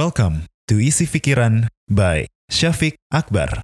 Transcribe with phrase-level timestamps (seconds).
[0.00, 3.60] Welcome to Isi Pikiran by Syafiq Akbar.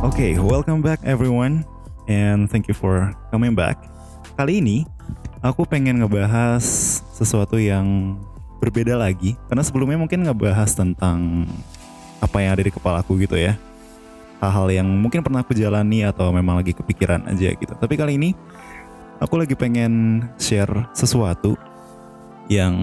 [0.00, 1.68] Okay, welcome back everyone
[2.08, 3.76] and thank you for coming back.
[4.40, 4.88] Kali ini
[5.44, 6.64] aku pengen ngebahas
[7.12, 8.16] sesuatu yang
[8.64, 11.44] berbeda lagi karena sebelumnya mungkin ngebahas tentang
[12.24, 13.60] apa yang ada di kepala aku gitu ya.
[14.44, 17.72] Hal-hal yang mungkin pernah aku jalani atau memang lagi kepikiran aja gitu.
[17.72, 18.36] Tapi kali ini
[19.24, 21.56] aku lagi pengen share sesuatu
[22.52, 22.76] yang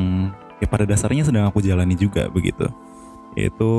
[0.58, 2.66] ya pada dasarnya sedang aku jalani juga begitu.
[3.38, 3.70] Yaitu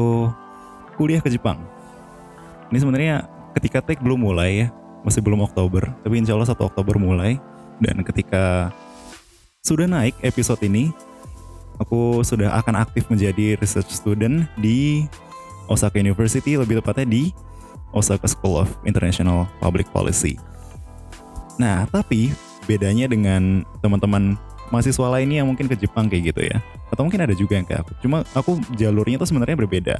[0.94, 1.58] kuliah ke Jepang.
[2.70, 3.26] Ini sebenarnya
[3.58, 4.66] ketika take belum mulai ya,
[5.02, 7.42] masih belum Oktober, tapi insya Allah 1 Oktober mulai.
[7.82, 8.70] Dan ketika
[9.66, 10.94] sudah naik episode ini,
[11.82, 15.10] aku sudah akan aktif menjadi research student di
[15.66, 17.34] Osaka University, lebih tepatnya di
[17.92, 20.36] Osaka School of International Public Policy.
[21.60, 22.32] Nah, tapi
[22.64, 24.34] bedanya dengan teman-teman
[24.72, 26.58] mahasiswa lainnya yang mungkin ke Jepang kayak gitu ya.
[26.88, 27.92] Atau mungkin ada juga yang kayak aku.
[28.00, 29.96] Cuma aku jalurnya tuh sebenarnya berbeda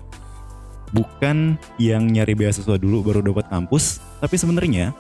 [0.92, 4.92] bukan yang nyari beasiswa dulu baru dapat kampus, tapi sebenarnya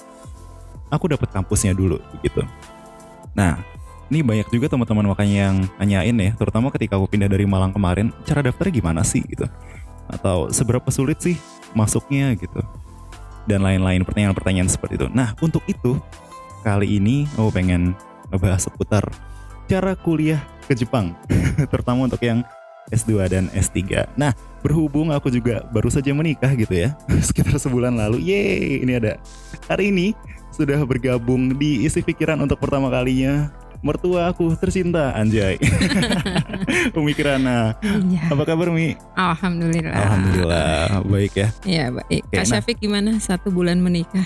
[0.88, 2.42] aku dapat kampusnya dulu gitu.
[3.36, 3.60] Nah,
[4.08, 8.10] ini banyak juga teman-teman makanya yang nanyain ya, terutama ketika aku pindah dari Malang kemarin,
[8.24, 9.44] cara daftarnya gimana sih gitu?
[10.08, 11.36] Atau seberapa sulit sih
[11.76, 12.60] masuknya gitu?
[13.48, 15.06] Dan lain-lain pertanyaan-pertanyaan seperti itu.
[15.10, 15.98] Nah, untuk itu
[16.62, 17.92] kali ini aku pengen
[18.30, 19.04] ngebahas seputar
[19.66, 21.18] cara kuliah ke Jepang,
[21.70, 22.46] terutama untuk yang
[22.90, 24.06] S2 dan S3.
[24.14, 26.94] Nah, berhubung aku juga baru saja menikah gitu ya,
[27.28, 28.22] sekitar sebulan lalu.
[28.22, 29.18] Yeay, ini ada.
[29.66, 30.14] Hari ini
[30.52, 33.48] sudah bergabung di isi pikiran untuk pertama kalinya
[33.82, 35.58] mertua aku tercinta Anjay
[36.98, 38.30] Umi Kirana Iya.
[38.30, 38.94] Apa kabar Umi?
[39.12, 39.90] Alhamdulillah.
[39.92, 40.70] Alhamdulillah
[41.04, 42.22] baik ya Iya baik.
[42.30, 42.46] Kak.
[42.46, 44.24] Syafiq gimana satu bulan menikah?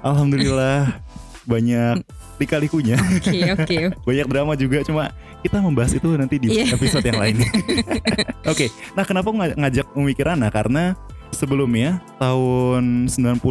[0.00, 1.00] Alhamdulillah
[1.44, 2.00] banyak
[2.36, 3.76] lika-likunya Oke oke.
[4.02, 6.72] Banyak drama juga cuma kita membahas itu nanti di Iya.
[6.72, 7.36] episode yang lain
[8.50, 10.96] Oke nah kenapa ngajak Umi Kirana Karena
[11.30, 13.42] sebelumnya tahun 90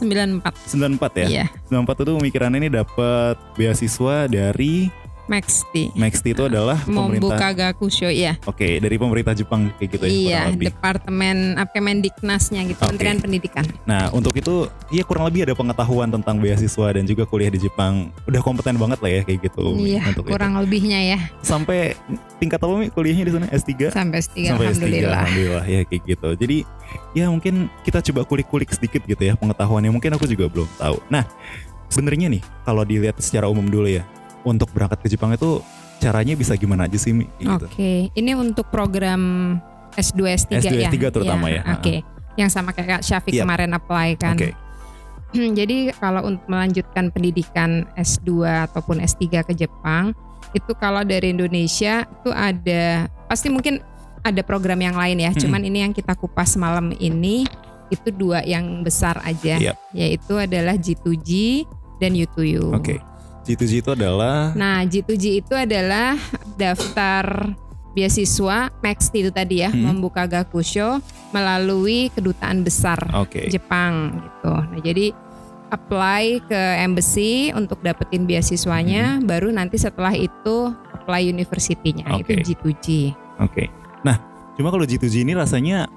[0.00, 1.46] 94 94 ya Iya.
[1.68, 4.88] 94 itu Umi Kirana ini dapat beasiswa dari
[5.32, 5.88] Maxti.
[5.96, 8.36] Maxti itu adalah pemerintah Gakusho ya.
[8.44, 10.66] Oke dari pemerintah Jepang kayak gitu ya iya, kurang lebih.
[10.68, 12.84] departemen apa Kemendiknasnya gitu, Oke.
[12.92, 13.64] Kementerian Pendidikan.
[13.82, 18.12] Nah untuk itu ya kurang lebih ada pengetahuan tentang beasiswa dan juga kuliah di Jepang
[18.22, 20.30] udah kompeten banget lah ya kayak gitu Iya, untuk itu.
[20.30, 21.18] kurang lebihnya ya.
[21.40, 21.96] sampai
[22.36, 25.16] tingkat apa Mi kuliahnya di sana S3 Sampai S3 sampai S3 alhamdulillah.
[25.16, 26.56] alhamdulillah ya kayak gitu jadi
[27.12, 31.24] ya mungkin kita coba kulik-kulik sedikit gitu ya pengetahuannya mungkin aku juga belum tahu nah
[31.86, 34.02] sebenarnya nih kalau dilihat secara umum dulu ya
[34.42, 35.62] untuk berangkat ke Jepang itu
[36.02, 37.66] caranya bisa gimana aja sih Mi gitu.
[37.70, 39.54] Oke, ini untuk program
[39.94, 40.90] S2 S3 S2, ya.
[40.90, 41.62] S3 terutama ya.
[41.78, 42.02] Oke.
[42.34, 43.42] Yang sama kayak Kak Syafiq Iya.
[43.44, 44.34] kemarin apply kan.
[44.34, 44.50] Oke.
[45.58, 50.16] Jadi kalau untuk melanjutkan pendidikan S2 ataupun S3 ke Jepang,
[50.52, 53.80] itu kalau dari Indonesia itu ada pasti mungkin
[54.22, 55.30] ada program yang lain ya.
[55.32, 55.40] Hmm.
[55.40, 57.44] Cuman ini yang kita kupas malam ini
[57.92, 59.76] itu dua yang besar aja, Yap.
[59.92, 61.62] yaitu adalah G2G
[62.00, 62.72] dan U2U.
[62.72, 62.96] Oke.
[63.42, 66.14] G2G itu adalah Nah, G2G itu adalah
[66.54, 67.52] daftar
[67.92, 69.92] beasiswa Maxti itu tadi ya, Hmm.
[69.92, 73.48] membuka Gakusho melalui kedutaan besar oke.
[73.48, 74.52] Jepang gitu.
[74.52, 75.12] Nah, jadi
[75.68, 82.36] apply ke embassy untuk dapetin beasiswanya, baru nanti setelah itu apply university-nya Oke.
[82.36, 82.86] itu G2G.
[83.40, 83.72] Oke.
[84.00, 84.20] Nah,
[84.54, 85.88] cuma kalau G2G ini rasanya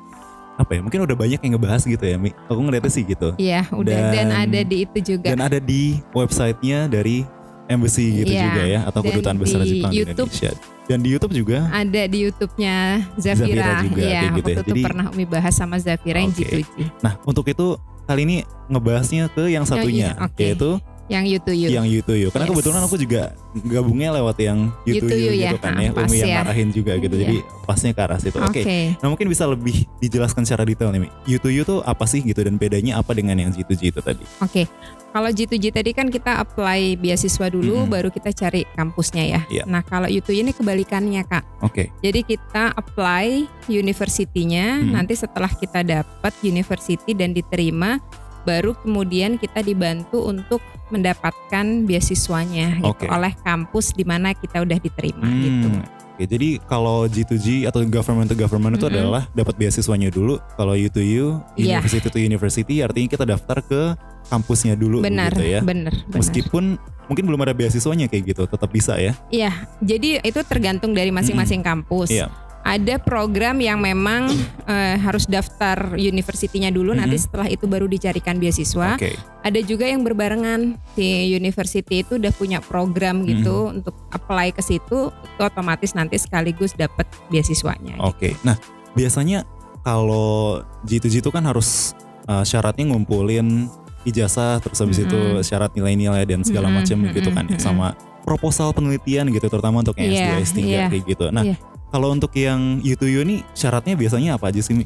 [0.56, 0.80] apa ya?
[0.80, 2.32] Mungkin udah banyak yang ngebahas gitu ya, Mi.
[2.48, 3.36] Aku ngeliatnya sih gitu.
[3.36, 5.28] Iya, udah dan, Dan- ada di itu juga.
[5.28, 7.28] Dan ada di websitenya dari
[7.66, 10.30] embassy gitu Iya, juga ya atau dan kedutaan besar di Jepang YouTube.
[10.30, 10.52] di Indonesia.
[10.86, 11.58] Dan di YouTube juga.
[11.74, 12.76] ada di YouTube-nya
[13.18, 14.38] Zafira Zafira, juga, Iya, kayak gitu ya.
[14.38, 16.46] waktu itu Jadi- pernah Umi bahas sama Zafira yang Oke.
[16.46, 16.78] G2G.
[17.02, 17.68] Nah, untuk itu
[18.06, 18.38] kali ini
[18.70, 20.38] ngebahasnya ke yang satunya, iya, oke.
[20.38, 20.70] yaitu
[21.06, 21.68] Yang U2U.
[21.70, 22.28] yang U2U.
[22.34, 22.52] Karena Yes.
[22.52, 23.22] kebetulan aku juga
[23.56, 25.90] gabungnya lewat yang U2U, U2U ya, gitu kan ah, ya.
[25.94, 26.36] Umi yang ya.
[26.42, 27.14] ngarahin juga gitu.
[27.14, 27.22] Iya.
[27.22, 28.38] Jadi pasnya ke arah situ.
[28.42, 28.62] Oke.
[28.62, 28.78] Oke.
[28.98, 31.10] Nah mungkin bisa lebih dijelaskan secara detail nih Mi.
[31.28, 34.26] U2U tuh apa sih gitu dan bedanya apa dengan yang G2G itu tadi?
[34.40, 34.66] Oke,
[35.10, 37.92] kalau G2G tadi kan kita apply beasiswa dulu, Mm-mm.
[37.92, 39.42] baru kita cari kampusnya ya.
[39.48, 39.64] Iya.
[39.66, 41.46] Nah kalau U2U ini kebalikannya kak.
[41.62, 41.94] Oke.
[42.02, 44.92] Jadi kita apply university-nya, Hmm.
[44.92, 47.98] nanti setelah kita dapat university dan diterima,
[48.46, 53.06] baru kemudian kita dibantu untuk mendapatkan beasiswanya gitu, Oke.
[53.10, 55.70] oleh kampus di mana kita udah diterima Hmm, gitu.
[56.16, 58.96] Oke, jadi kalau G2G atau government to government itu Mm-mm.
[58.96, 60.40] adalah dapat beasiswanya dulu.
[60.56, 61.82] Kalau U2U, Iya.
[61.82, 63.82] university to university, artinya kita daftar ke
[64.26, 65.60] kampusnya dulu Benar, gitu ya.
[65.60, 66.18] benar, benar.
[66.18, 69.12] Meskipun mungkin belum ada beasiswanya kayak gitu, tetap bisa ya.
[69.28, 72.10] Iya, jadi itu tergantung dari masing-masing kampus.
[72.10, 72.32] Iya.
[72.66, 74.34] Ada program yang memang
[74.74, 78.98] eh, harus daftar universitinya dulu nanti setelah itu baru dicarikan beasiswa.
[78.98, 79.14] Oke.
[79.46, 85.14] Ada juga yang berbarengan si university itu udah punya program gitu untuk apply ke situ
[85.14, 88.02] itu otomatis nanti sekaligus dapat beasiswanya.
[88.02, 88.34] Oke.
[88.42, 88.58] Nah,
[88.98, 89.46] biasanya
[89.86, 91.94] kalau G2G itu kan harus
[92.26, 93.70] uh, syaratnya ngumpulin
[94.06, 97.62] ijazah terus habis itu syarat nilai-nilai dan segala Mm-mm, macam gitu mm-mm, kan ya, mm-mm.
[97.62, 97.88] sama
[98.22, 101.26] proposal penelitian gitu terutama untuk yang Iya, S2 S3 iya, kayak gitu.
[101.30, 101.58] Nah, iya.
[101.90, 104.74] Kalau untuk yang U2U nih syaratnya biasanya apa aja sih?
[104.74, 104.86] Mi?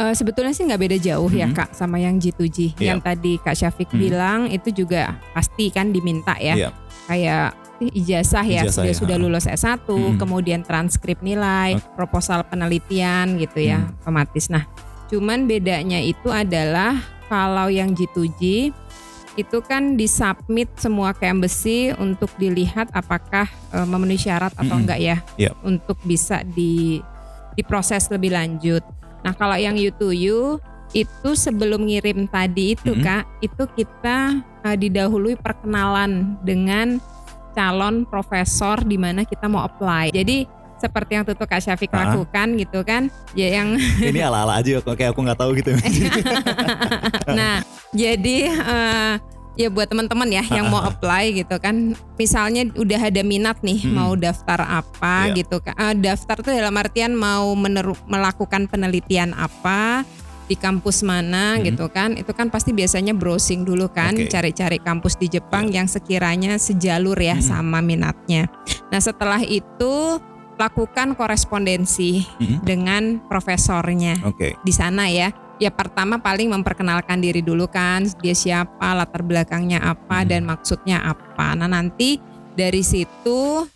[0.00, 1.54] Eh, sebetulnya sih nggak beda jauh ya Mhm.
[1.56, 2.72] kak sama yang G2G.
[2.80, 2.96] Iya.
[2.96, 3.98] Yang tadi kak Syafiq Mhm.
[4.00, 6.56] bilang itu juga pasti kan diminta ya.
[6.56, 6.68] Iya.
[7.04, 10.16] Kayak ijazah ya Ijazah dia ya, sudah lulus S1, Mhm.
[10.20, 11.84] kemudian transkrip nilai, Oke.
[11.96, 14.04] proposal penelitian gitu ya, Mhm.
[14.04, 14.48] otomatis.
[14.48, 14.64] Nah,
[15.08, 16.96] cuman bedanya itu adalah
[17.28, 18.72] kalau yang G2G
[19.40, 24.82] itu kan disubmit semua ke embassy untuk dilihat apakah eh, memenuhi syarat atau Mhm.
[24.82, 25.50] enggak ya Iya.
[25.62, 27.00] untuk bisa di
[27.52, 28.80] diproses lebih lanjut.
[29.20, 30.56] Nah, kalau yang U2U
[30.90, 33.02] itu sebelum ngirim tadi itu Mhm.
[33.02, 34.18] Kak, itu kita
[34.60, 37.00] eh, didahului perkenalan dengan
[37.50, 40.12] calon profesor di mana kita mau apply.
[40.12, 40.44] Jadi
[40.76, 42.08] seperti yang Tutu Kak Syafiq Ah.
[42.08, 43.08] lakukan gitu kan.
[43.32, 45.72] Ya yang Ini ala-ala aja kok kayak aku nggak tahu gitu.
[47.38, 47.60] nah,
[47.90, 49.14] jadi eh,
[49.58, 51.92] ya buat teman-teman ya yang mau apply gitu kan.
[52.16, 53.92] Misalnya udah ada minat nih Mm-mm.
[53.92, 55.44] mau daftar apa Iya.
[55.44, 55.74] gitu kan.
[55.76, 60.06] Eh, daftar tuh dalam artian mau meneru- melakukan penelitian apa
[60.46, 61.66] di kampus mana Mm-mm.
[61.66, 62.14] gitu kan.
[62.16, 67.36] Itu kan pasti biasanya browsing dulu kan, cari-cari kampus di Jepang yang sekiranya sejalur ya
[67.36, 67.44] Mm-mm.
[67.44, 68.48] sama minatnya.
[68.88, 70.18] Nah, setelah itu
[70.56, 72.60] lakukan korespondensi Mm-mm.
[72.64, 74.56] dengan profesornya Oke.
[74.60, 75.30] di sana ya.
[75.60, 80.28] Ya pertama paling memperkenalkan diri dulu kan, dia siapa, latar belakangnya apa Hmm.
[80.28, 81.52] dan maksudnya apa.
[81.52, 82.16] Nah nanti
[82.56, 83.68] dari situ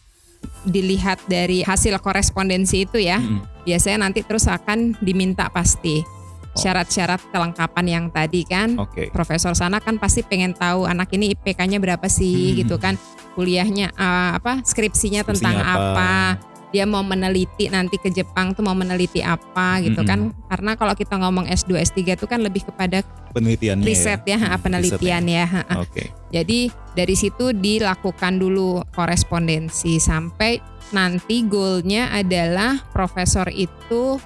[0.65, 3.45] dilihat dari hasil korespondensi itu ya, Mm-mm.
[3.65, 6.61] biasanya nanti terus akan diminta pasti Oh.
[6.63, 8.79] syarat-syarat kelengkapan yang tadi kan.
[8.79, 9.11] Oke.
[9.11, 12.57] Profesor sana kan pasti pengen tahu anak ini IPK-nya berapa sih Hmm.
[12.65, 12.95] gitu kan.
[13.35, 15.91] Kuliahnya eh, apa, skripsinya tentang Skripsinya apa?
[15.93, 20.11] apa dia mau meneliti nanti ke Jepang tuh mau meneliti apa gitu Mm-mm.
[20.11, 20.19] kan
[20.51, 25.27] karena kalau kita ngomong S2 S3 itu kan lebih kepada Penelitiannya riset ya, ha, penelitian
[25.27, 25.63] ya, ha.
[25.79, 26.11] Oke.
[26.35, 30.59] jadi dari situ dilakukan dulu korespondensi sampai
[30.91, 34.19] nanti goalnya adalah profesor itu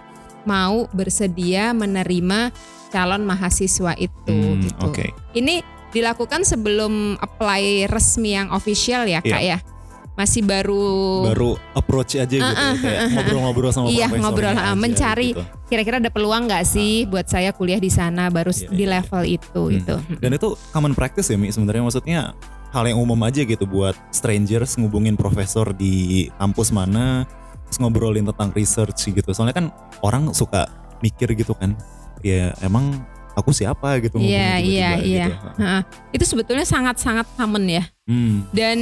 [0.44, 2.52] mau bersedia menerima
[2.88, 5.12] calon mahasiswa itu Hmm, gitu Oke.
[5.36, 9.58] ini dilakukan sebelum apply resmi yang official ya kak ya
[10.18, 14.76] masih baru Baru approach aja gitu Uh-uh, kayak ngobrol-ngobrol sama Iya, profesornya ngobrol, aja uh,
[14.76, 15.42] mencari gitu.
[15.64, 19.22] kira-kira ada peluang nggak sih buat saya kuliah di sana baru Iya, di iya, level
[19.24, 19.78] itu Hmm.
[19.78, 19.94] itu.
[20.18, 22.34] Dan itu common practice ya Mi sebenarnya maksudnya
[22.68, 27.22] hal yang umum aja gitu buat strangers ngubungin profesor di kampus mana
[27.64, 29.30] terus ngobrolin tentang research gitu.
[29.30, 29.66] Soalnya kan
[30.00, 30.66] orang suka
[30.98, 31.78] mikir gitu kan.
[32.18, 32.98] Ya emang
[33.32, 35.26] aku siapa gitu Iya, iya, iya.
[35.30, 35.48] gitu.
[35.56, 35.80] Heeh.
[36.10, 37.84] Itu sebetulnya sangat-sangat common ya.
[38.04, 38.78] Hmm, Dan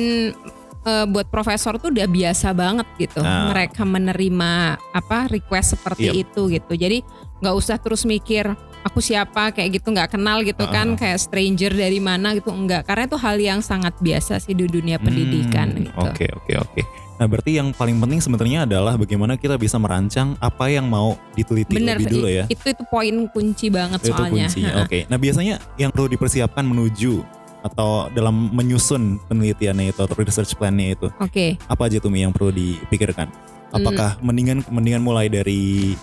[0.86, 3.18] eh, buat profesor tuh udah biasa banget gitu.
[3.18, 3.50] Nah.
[3.50, 4.50] Mereka menerima
[4.92, 6.22] apa request seperti Yep.
[6.22, 6.72] itu gitu.
[6.72, 6.98] Jadi
[7.36, 8.48] nggak usah terus mikir
[8.80, 10.96] aku siapa kayak gitu nggak kenal gitu kan Uh-uh.
[10.96, 14.96] kayak stranger dari mana gitu enggak karena itu hal yang sangat biasa sih di dunia
[14.96, 16.00] pendidikan Hmm, gitu.
[16.00, 16.82] Oke oke oke.
[17.16, 21.74] Nah berarti yang paling penting sebenarnya adalah bagaimana kita bisa merancang apa yang mau diteliti
[21.74, 22.44] Bener lebih dulu ya.
[22.46, 24.48] itu itu poin kunci banget Itu soalnya.
[24.48, 24.70] kuncinya.
[24.70, 24.84] Heeh.
[24.84, 24.98] Oke.
[25.10, 27.20] Nah biasanya yang perlu dipersiapkan menuju
[27.66, 31.58] atau dalam menyusun penelitiannya itu atau research plan-nya itu Oke.
[31.66, 33.28] apa aja tuh Mi yang perlu dipikirkan?
[33.28, 33.76] Hmm.
[33.76, 35.94] Apakah mendingan mendingan mulai dari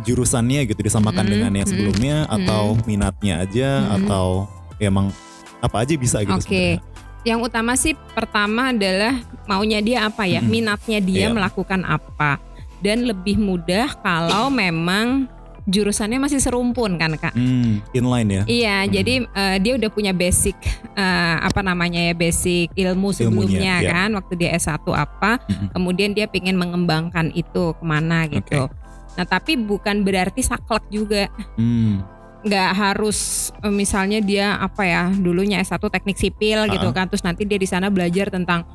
[0.00, 3.96] jurusannya gitu disamakan Mm-mm, dengan yang mm-mm, sebelumnya atau minatnya aja Mm-mm.
[4.02, 4.26] atau
[4.80, 5.12] ya emang
[5.60, 6.42] apa aja bisa gitu Oke.
[6.42, 6.80] sebenarnya.
[7.22, 9.14] Yang utama sih pertama adalah
[9.46, 10.50] maunya dia apa ya, Mm-mm.
[10.50, 11.34] minatnya dia Iya.
[11.34, 12.40] melakukan apa.
[12.82, 15.30] Dan lebih mudah kalau memang
[15.64, 17.32] jurusannya masih serumpun kan kak.
[17.32, 18.42] Hmm, inline ya.
[18.44, 18.90] Iya, Hmm.
[18.90, 20.58] jadi eh, dia udah punya basic
[20.92, 23.90] eh, apa namanya ya basic ilmu sebelumnya iya.
[23.92, 25.70] kan, waktu dia S1 apa, Mm-mm.
[25.70, 28.66] kemudian dia pengen mengembangkan itu ke mana gitu.
[29.12, 31.30] Nah tapi bukan berarti saklek juga.
[31.54, 32.02] Hmm,
[32.42, 33.18] nggak harus
[33.58, 36.92] eh, misalnya dia apa ya dulunya S1 teknik sipil gitu Ah.
[36.92, 38.66] kan terus nanti dia di sana belajar tentang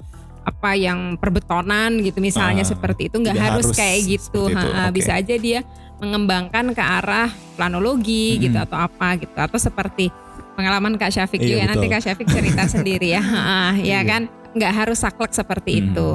[0.42, 4.96] apa yang perbetonan gitu misalnya Ah, seperti itu nggak harus, harus kayak gitu Ha-ha, oke.
[4.96, 5.60] bisa aja dia
[5.98, 8.44] mengembangkan ke arah planologi Mm-mm.
[8.44, 10.14] gitu atau apa gitu atau seperti
[10.54, 11.94] pengalaman Kak Syafiq Iya, juga nanti betul.
[11.94, 14.00] Kak Syafiq cerita sendiri ya ya Iya.
[14.04, 14.22] kan
[14.54, 15.84] nggak harus saklek seperti Hmm.
[15.84, 16.10] itu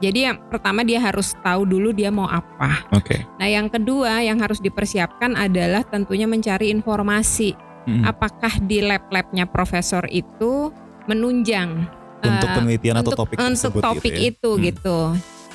[0.00, 3.20] jadi yang pertama dia harus tahu dulu dia mau apa Oke.
[3.36, 7.52] Nah, yang kedua yang harus dipersiapkan adalah tentunya mencari informasi.
[7.84, 8.04] Mm-mm.
[8.04, 10.72] Apakah di lab-labnya profesor itu
[11.04, 11.84] menunjang
[12.20, 14.28] Untuk eh, penelitian atau untuk, topik untuk topik gitu ya.
[14.32, 14.62] itu Hmm.
[14.64, 14.98] gitu.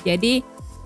[0.04, 0.32] Jadi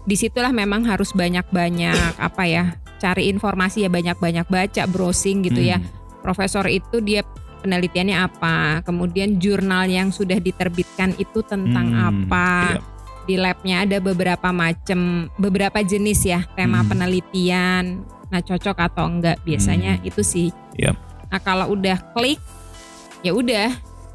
[0.03, 2.65] di situlah memang harus banyak-banyak apa ya
[2.97, 5.89] cari informasi ya banyak-banyak baca browsing gitu ya Hmm.
[6.21, 7.25] profesor itu dia
[7.61, 12.81] penelitiannya apa kemudian jurnal yang sudah diterbitkan itu tentang Hmm, apa iya.
[13.25, 16.89] di labnya ada beberapa macam beberapa jenis ya tema Hmm.
[16.89, 17.85] penelitian
[18.29, 20.09] nah cocok atau enggak biasanya Hmm.
[20.09, 20.93] itu sih Iya.
[21.29, 22.41] nah kalau udah klik
[23.21, 23.69] ya udah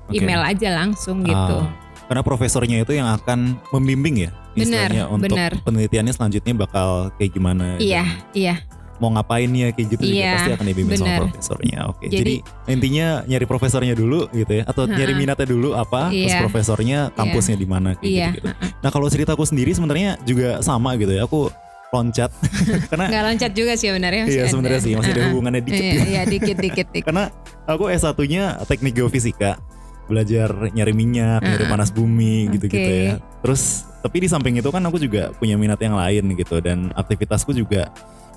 [0.06, 0.18] Oke.
[0.18, 1.70] email aja langsung gitu Ah,
[2.06, 5.52] karena profesornya itu yang akan membimbing ya Benar, istilahnya untuk benar.
[5.62, 8.62] penelitiannya selanjutnya bakal kayak gimana iya iya.
[8.96, 11.20] Mau ngapain ya kayak gitu juga Iya, pasti akan dibimbing benar.
[11.20, 12.06] sama profesornya oke.
[12.08, 15.20] Jadi, Jadi- intinya nyari profesornya dulu gitu ya atau nyari Ha-ha.
[15.20, 16.40] minatnya dulu apa terus Iya.
[16.40, 21.12] profesornya kampusnya di mana kayak iya gitu, nah kalau ceritaku sendiri sebenarnya juga sama gitu
[21.12, 21.52] ya aku
[21.92, 22.32] loncat.
[22.92, 26.08] Karena nggak loncat juga sih sebenarnya iya sebenarnya sih masih ada hubungannya dikit iya, gitu.
[26.08, 27.04] iya dikit dikit dikit.
[27.12, 27.24] Karena
[27.68, 29.60] aku S1-nya teknik geofisika
[30.06, 33.00] belajar nyari minyak, nyari Ah, panas bumi gitu-gitu oke.
[33.06, 33.14] ya.
[33.42, 33.62] Terus
[34.00, 37.90] tapi di samping itu kan aku juga punya minat yang lain gitu dan aktivitasku juga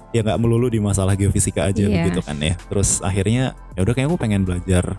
[0.09, 2.09] ya nggak melulu di masalah geofisika aja Iya.
[2.09, 2.57] begitu kan ya.
[2.57, 4.97] Terus akhirnya ya udah kayak aku pengen belajar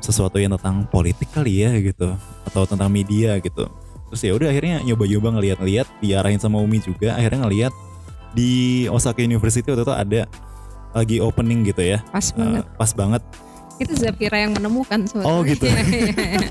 [0.00, 3.68] sesuatu yang tentang politik kali ya gitu atau tentang media gitu.
[4.10, 7.72] Terus ya udah akhirnya nyoba-nyoba ngeliat-liat diarahin sama Umi juga akhirnya ngeliat
[8.32, 10.22] di Osaka University waktu itu ada
[10.92, 12.00] lagi opening gitu ya.
[12.08, 13.22] pas banget pas banget
[13.82, 15.30] itu Zafira yang menemukan sebenarnya.
[15.30, 15.64] Oh, gitu.
[15.72, 16.50] Iya, iya, iya.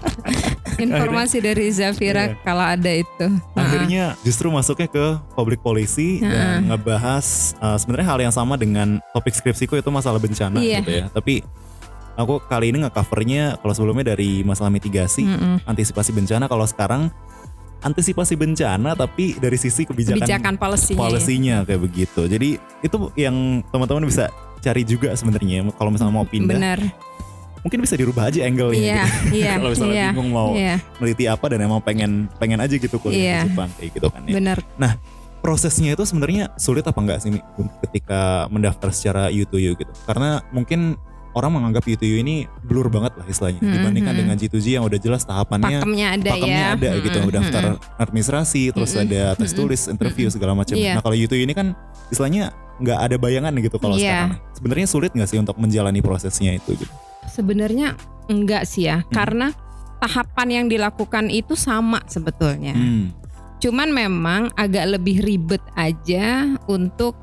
[0.80, 2.42] informasi dari Zafira Iya.
[2.42, 8.34] kalau ada itu akhirnya justru masuknya ke public policy dan ngebahas uh, sebenarnya hal yang
[8.34, 10.80] sama dengan topik skripsiku itu masalah bencana Iya.
[10.82, 11.06] gitu ya.
[11.14, 11.46] Tapi
[12.18, 15.62] aku kali ini nge-covernya kalau sebelumnya dari masalah mitigasi, Mm-mm.
[15.66, 16.46] antisipasi bencana.
[16.46, 17.14] Kalau sekarang
[17.82, 22.22] antisipasi bencana tapi dari sisi kebijakan, kebijakan policy policy-nya kayak begitu.
[22.26, 22.50] Jadi
[22.82, 24.30] itu yang teman-teman bisa
[24.62, 26.54] cari juga sebenarnya kalau misalnya mau pindah.
[26.54, 26.80] benar
[27.62, 29.36] Mungkin bisa dirubah aja angle-nya iya gitu.
[29.42, 32.98] iya kalau misalnya iya bingung mau iya meliti apa dan emang pengen pengen aja gitu
[32.98, 33.40] kuliah Iya.
[33.46, 34.34] di Jepang kayak gitu kan ya.
[34.36, 34.58] benar
[35.42, 37.34] prosesnya itu sebenarnya sulit apa enggak sih
[37.82, 39.92] ketika mendaftar secara U2U gitu?
[40.06, 40.94] Karena mungkin
[41.34, 44.22] orang menganggap U2U ini blur banget lah istilahnya Hmm, dibandingkan hmm.
[44.22, 48.02] dengan G2G yang udah jelas tahapannya pakemnya ada pakemnya ya ada gitu Mm-mm, daftar mm-mm.
[48.04, 50.76] administrasi terus Mm-mm, ada tes tulis interview segala macam.
[50.78, 51.00] Iya.
[51.00, 51.74] Nah kalau U2U ini kan
[52.12, 54.30] istilahnya nggak ada bayangan gitu kalau Iya.
[54.30, 54.32] sekarang.
[54.54, 56.94] Sebenarnya sulit nggak sih untuk menjalani prosesnya itu gitu?
[57.32, 57.96] Sebenarnya
[58.28, 59.10] enggak sih ya Hmm.
[59.10, 59.48] karena
[59.98, 63.16] tahapan yang dilakukan itu sama sebetulnya Hmm.
[63.62, 67.14] Cuman memang agak lebih ribet aja untuk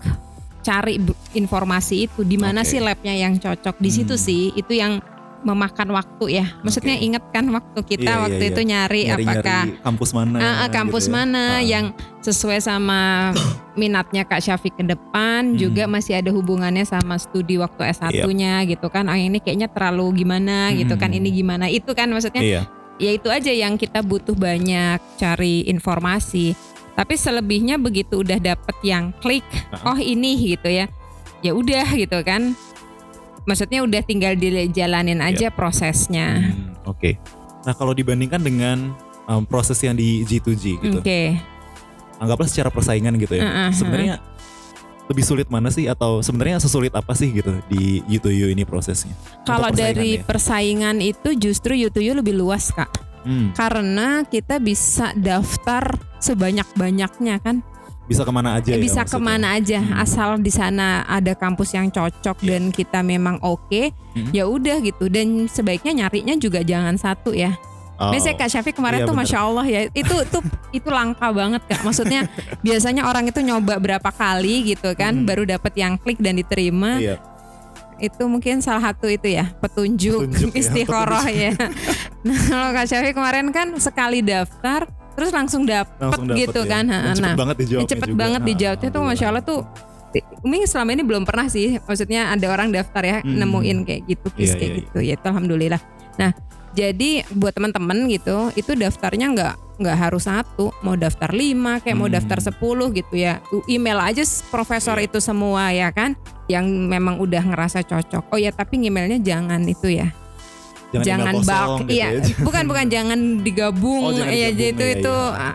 [0.62, 0.94] cari
[1.34, 2.70] informasi itu di mana Oke.
[2.70, 4.22] sih labnya yang cocok di situ Hmm.
[4.22, 5.02] sih itu yang
[5.38, 6.46] memakan waktu ya.
[6.60, 7.04] Maksudnya Oke.
[7.04, 8.50] inget kan waktu kita Iya, iya, waktu iya.
[8.50, 10.36] itu nyari, Nyari-nyari apakah kampus mana?
[10.38, 11.16] Ah, kampus gitu ya.
[11.16, 11.58] mana Ah.
[11.62, 11.84] yang
[12.18, 13.00] sesuai sama
[13.80, 15.56] minatnya Kak Syafiq ke depan Hmm.
[15.56, 19.06] juga masih ada hubungannya sama studi waktu S1-nya gitu kan.
[19.06, 21.14] Ah ini kayaknya terlalu gimana gitu kan.
[21.14, 21.18] Hmm.
[21.22, 22.62] Ini gimana itu kan maksudnya Iya.
[22.98, 26.58] ya itu aja yang kita butuh banyak cari informasi.
[26.92, 29.46] Tapi selebihnya begitu udah dapet yang klik,
[29.86, 30.90] oh ini gitu ya,
[31.40, 32.58] ya udah gitu kan.
[33.44, 36.42] Maksudnya udah tinggal dijalanin aja prosesnya.
[36.42, 37.20] Hmm, Oke.
[37.64, 38.92] Nah kalau dibandingkan dengan
[39.28, 41.36] um, proses yang di G2G gitu, Oke,
[42.18, 43.44] anggaplah secara persaingan gitu ya.
[43.44, 43.70] Uh, uh, uh.
[43.72, 44.14] Sebenarnya
[45.08, 49.16] lebih sulit mana sih atau sebenarnya sesulit apa sih gitu di U2U ini prosesnya?
[49.48, 55.84] Kalau dari persaingan itu justru U2U lebih luas kak, Hmm, karena kita bisa daftar
[56.22, 57.60] sebanyak-banyaknya kan.
[58.08, 58.76] Bisa ke mana aja ya?
[58.76, 59.12] bisa maksudnya?
[59.12, 59.94] ke mana aja Hmm.
[59.98, 62.48] asal di sana ada kampus yang cocok Iya.
[62.48, 64.32] dan kita memang oke Hmm.
[64.32, 67.54] ya udah gitu dan sebaiknya nyarinya juga jangan satu ya
[67.98, 69.26] Oh, Biasanya Kak Syafiq kemarin Iya, tuh bener.
[69.26, 70.38] masya Allah ya itu itu
[70.72, 72.30] itu langka banget kak maksudnya
[72.62, 75.26] biasanya orang itu nyoba berapa kali gitu kan Hmm.
[75.26, 77.18] baru dapat yang klik dan diterima Iya.
[77.98, 81.50] itu mungkin salah satu itu ya petunjuk, Petunjuk ya, istikharah ya
[82.22, 84.86] nah kalau Kak Syafiq kemarin kan sekali daftar
[85.18, 86.70] terus langsung dapet, Langsung dapet gitu ya.
[86.70, 88.20] kan Dan cepet nah banget dijawabnya cepet juga.
[88.20, 89.60] banget dijawabnya tuh masya Allah tuh
[90.40, 93.36] Umi selama ini belum pernah sih maksudnya ada orang daftar ya Hmm.
[93.36, 94.78] nemuin kayak gitu Iya, case kayak iya.
[94.80, 95.82] gitu ya itu alhamdulillah
[96.14, 96.30] nah
[96.70, 102.06] jadi buat teman-teman gitu itu daftarnya nggak nggak harus satu mau daftar lima kayak mau
[102.06, 102.16] Hmm.
[102.16, 102.56] daftar 10
[102.94, 105.06] gitu ya email aja profesor Iya.
[105.06, 106.14] itu semua ya kan
[106.46, 110.08] yang memang udah ngerasa cocok oh ya tapi emailnya jangan itu ya
[110.90, 112.20] jangan, jangan kosong gitu iya ya.
[112.46, 115.50] bukan bukan jangan digabung Oh, jangan ya digabung, itu iya, itu iya.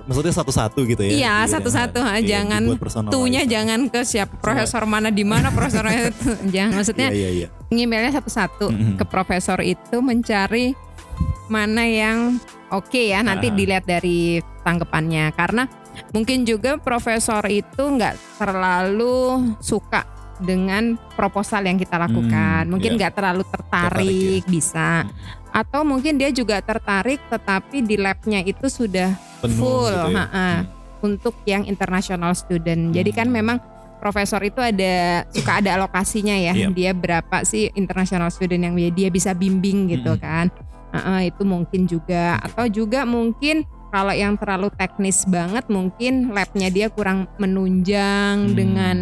[0.00, 1.10] Maksudnya satu-satu gitu ya?
[1.10, 2.62] Iya, Iya, satu-satu, iya, jangan
[3.06, 7.78] tuhnya jangan ke siapa profesor mana di mana profesornya itu jangan maksudnya Iya, iya, iya.
[7.78, 8.94] emailnya satu-satu Mhm.
[8.98, 10.74] ke profesor itu mencari
[11.46, 13.54] mana yang oke ya nanti Ah.
[13.54, 15.70] dilihat dari tanggapannya karena
[16.10, 20.02] mungkin juga profesor itu nggak terlalu suka
[20.40, 22.98] dengan proposal yang kita lakukan Hmm, mungkin iya.
[22.98, 25.12] nggak terlalu tertarik Tertarik, bisa Hmm.
[25.52, 30.24] atau mungkin dia juga tertarik tetapi di labnya itu sudah Penuh full gitu ya.
[30.26, 30.50] ha-ha.
[30.60, 30.78] Hmm.
[31.00, 32.92] untuk yang international student.
[32.92, 33.36] Jadi kan Hmm.
[33.40, 33.56] memang
[33.96, 36.52] profesor itu ada suka ada alokasinya ya.
[36.52, 36.68] Iya.
[36.70, 40.20] Dia berapa sih international student yang dia bisa bimbing gitu Mm-mm.
[40.20, 40.52] kan.
[40.90, 46.86] Heeh, itu mungkin juga atau juga mungkin kalau yang terlalu teknis banget mungkin labnya dia
[46.88, 48.54] kurang menunjang Hmm.
[48.54, 48.96] dengan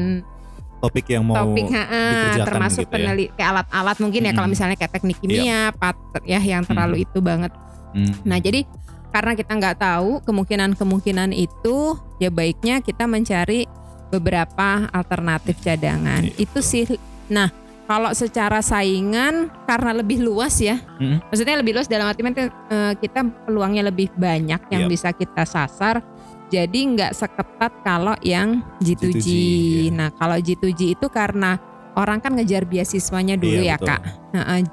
[0.79, 2.95] Topik yang mau topik ha, dikerjakan termasuk gitu ya.
[2.95, 4.55] peneliti kayak alat-alat mungkin ya kalau Mm-mm.
[4.55, 7.51] misalnya kayak teknik kimia, pat ya yang terlalu itu banget.
[7.91, 8.15] Hmm.
[8.23, 8.63] Nah jadi
[9.11, 13.67] karena kita nggak tahu kemungkinan-kemungkinan itu ya baiknya kita mencari
[14.09, 16.25] beberapa alternatif cadangan.
[16.25, 16.87] Iya, Itu sih.
[17.27, 17.51] Nah
[17.89, 21.25] kalau secara saingan karena lebih luas ya, Mm-mm.
[21.33, 24.91] maksudnya lebih luas dalam arti eh, kita peluangnya lebih banyak yang Yap.
[24.93, 26.05] bisa kita sasar.
[26.49, 29.05] Jadi nggak seketat kalau yang G2G.
[29.05, 29.91] G2G, iya.
[29.93, 31.61] Nah kalau G2G itu karena
[31.93, 33.89] orang kan ngejar beasiswanya dulu Iya, ya betul.
[33.91, 34.01] kak.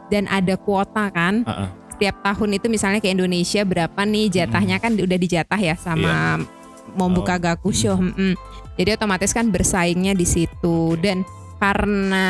[0.07, 1.69] Dan ada kuota kan Ah, ah.
[1.91, 6.39] setiap tahun itu misalnya ke Indonesia berapa nih jatahnya kan udah dijatah ya sama
[6.95, 7.99] mau buka gakusho.
[7.99, 8.39] mm-mm.
[8.75, 11.23] Jadi otomatis kan bersaingnya di situ dan
[11.59, 12.27] karena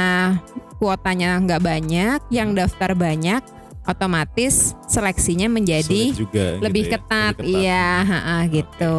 [0.78, 3.42] kuotanya nggak banyak, yang daftar banyak,
[3.86, 7.34] otomatis seleksinya menjadi Sulit juga lebih, gitu ya, ketat.
[7.34, 7.62] lebih ketat.
[7.62, 8.98] Iya, ha-ha, gitu.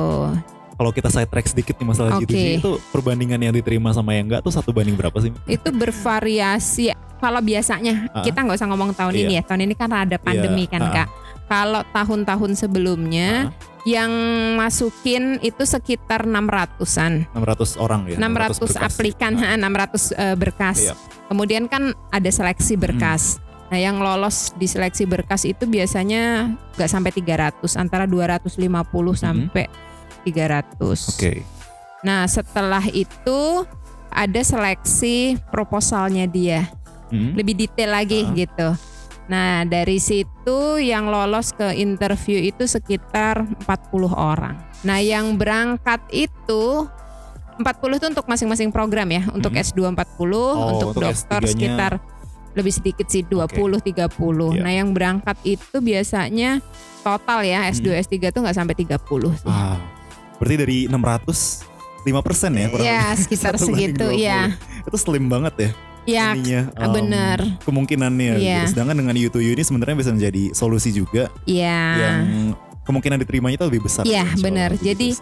[0.77, 2.21] Kalau kita side track sedikit nih masalah.
[2.21, 5.33] G2G itu perbandingan yang diterima sama yang enggak tuh satu banding berapa sih?
[5.47, 6.93] Itu bervariasi.
[7.17, 8.21] Kalau biasanya Ah.
[8.21, 9.23] kita nggak usah ngomong tahun Iya.
[9.25, 9.43] ini ya.
[9.43, 10.93] Tahun ini kan ada pandemi kan ah.
[10.93, 11.09] kak.
[11.47, 13.53] Kalau tahun-tahun sebelumnya Ah,
[13.89, 14.13] yang
[14.55, 17.25] masukin itu sekitar 600-an.
[17.33, 18.19] 600 orang ya.
[18.19, 18.85] 600 berkas.
[18.85, 20.79] aplikan, Ah, ha, 600 eh, berkas.
[20.83, 20.95] Iya.
[21.27, 23.41] Kemudian kan ada seleksi berkas.
[23.67, 28.55] Nah, yang lolos di seleksi berkas itu biasanya nggak sampai 300, antara 250
[29.13, 29.67] sampai
[30.23, 31.11] 300.
[31.11, 31.43] Oke.
[32.03, 33.67] Nah, setelah itu
[34.07, 36.71] ada seleksi proposalnya dia.
[37.11, 37.35] Hmm.
[37.35, 38.35] Lebih detail lagi Ah.
[38.35, 38.69] gitu.
[39.27, 44.55] Nah, dari situ yang lolos ke interview itu sekitar 40 orang.
[44.87, 46.87] Nah, yang berangkat itu
[47.59, 49.27] 40 itu untuk masing-masing program ya.
[49.35, 49.63] Untuk Hmm.
[49.67, 51.51] S2 40, Oh, untuk, untuk dokter S3-nya.
[51.51, 51.93] sekitar
[52.57, 54.09] lebih sedikit sih 20 30.
[54.51, 54.63] Iya.
[54.65, 56.59] Nah, yang berangkat itu biasanya
[57.01, 58.97] total ya S2 S3 tuh nggak sampai 30
[59.37, 59.45] sih.
[59.45, 59.77] Hmm.
[59.77, 59.79] Ah,
[60.37, 61.69] berarti dari 600
[62.03, 63.19] 5 persen ya kurang Ya, lebih.
[63.23, 64.19] sekitar segitu 20.
[64.19, 64.41] ya.
[64.83, 65.71] Itu slim banget ya.
[66.07, 67.39] Ya, ininya, ah, bener.
[67.67, 68.63] kemungkinannya Iya.
[68.63, 68.79] gitu.
[68.79, 71.83] sedangkan dengan U2U ini sebenarnya bisa menjadi solusi juga ya.
[71.99, 72.55] yang
[72.87, 74.71] kemungkinan diterimanya itu lebih besar Iya, Allah, benar.
[74.79, 75.19] Jadi.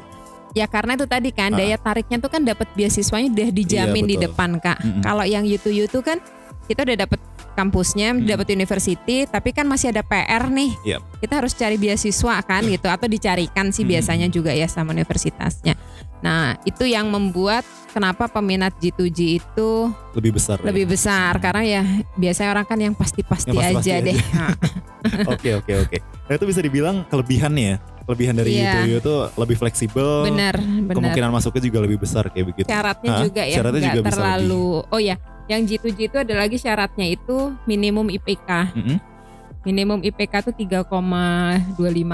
[0.53, 1.59] Ya karena itu tadi kan Ah.
[1.59, 4.79] daya tariknya tuh kan dapat beasiswanya udah dijamin Iya, di depan kak.
[4.79, 5.03] Mm-mm.
[5.03, 6.21] Kalau yang U2U tuh kan
[6.65, 7.21] kita udah dapat
[7.53, 8.27] kampusnya, Mm.
[8.27, 10.75] dapat university, tapi kan masih ada PR nih.
[10.85, 11.01] Yap.
[11.19, 13.91] Kita harus cari beasiswa kan gitu atau dicarikan sih Mm.
[13.91, 15.79] biasanya juga ya sama universitasnya.
[16.19, 19.71] Nah itu yang membuat kenapa peminat G2G itu
[20.13, 20.67] lebih besar ya.
[20.67, 21.83] lebih besar karena ya
[22.15, 23.95] biasanya orang kan yang pasti-pasti Yang aja aja.
[24.03, 24.19] deh.
[25.29, 25.97] Oke oke oke.
[26.01, 27.77] Nah itu bisa dibilang kelebihannya ya.
[28.05, 28.73] Kelebihan dari Iya.
[28.83, 30.25] U2U itu lebih fleksibel.
[30.25, 30.95] bener, bener.
[30.95, 32.67] Kemungkinan masuknya juga lebih besar kayak begitu.
[32.67, 33.23] syaratnya Hah?
[33.23, 37.37] juga ya Syaratnya juga bisa terlalu oh ya yang G2G itu ada lagi syaratnya itu
[37.65, 38.99] minimum IPK Mm-mm.
[39.63, 40.85] minimum IPK itu 3,25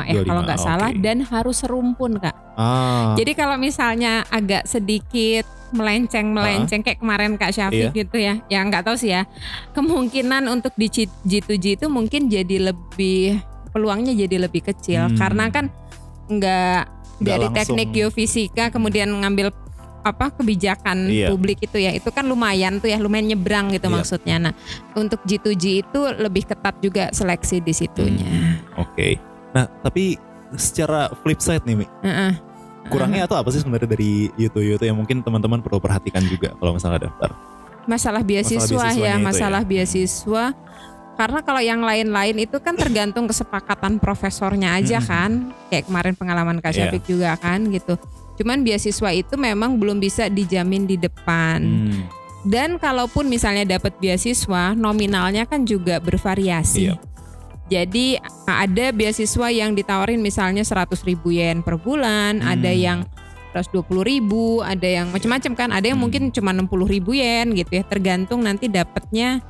[0.05, 0.99] ya 25, kalau nggak salah oke.
[0.99, 3.14] dan harus serumpun kak Ah.
[3.14, 7.97] jadi kalau misalnya agak sedikit melenceng melenceng kayak kemarin kak Syafiq Iya.
[7.97, 9.23] gitu ya ya nggak tahu sih ya
[9.71, 13.38] kemungkinan untuk di G- G2G itu mungkin jadi lebih
[13.71, 15.16] peluangnya jadi lebih kecil Hmm.
[15.16, 15.64] karena kan
[16.29, 16.81] nggak
[17.16, 17.57] Nggak dari langsung.
[17.77, 19.55] teknik geofisika kemudian ngambil
[20.01, 21.29] apa kebijakan Iya.
[21.29, 23.95] publik itu ya itu kan lumayan tuh ya lumayan nyebrang gitu Iya.
[23.95, 24.53] maksudnya nah
[24.93, 28.29] untuk G2G itu lebih ketat juga seleksi di situnya
[28.75, 29.21] Oke.
[29.51, 30.15] Nah tapi
[30.51, 32.33] secara flip side nih, Mi, Heeh.
[32.87, 36.75] kurangnya atau apa sih sebenarnya dari U2U itu yang mungkin teman-teman perlu perhatikan juga kalau
[36.75, 37.31] misalnya daftar?
[37.81, 39.69] masalah beasiswa ya itu masalah ya.
[39.69, 40.45] beasiswa
[41.17, 45.11] karena kalau yang lain-lain itu kan tergantung kesepakatan profesornya aja Mm-mm.
[45.11, 45.31] kan
[45.69, 46.89] kayak kemarin pengalaman Kak Iya.
[46.89, 47.95] Syafiq juga kan gitu
[48.40, 52.09] cuman beasiswa itu memang belum bisa dijamin di depan Hmm.
[52.42, 56.96] dan kalaupun misalnya dapat beasiswa nominalnya kan juga bervariasi Iya.
[57.68, 58.07] jadi
[58.46, 62.48] ada beasiswa yang ditawarin misalnya 100 ribu yen per bulan Hmm.
[62.48, 63.05] ada yang
[63.50, 66.07] 120 ribu, ada yang macam-macam kan, ada yang Hmm.
[66.07, 69.42] mungkin cuma 60 ribu yen gitu ya, tergantung nanti dapatnya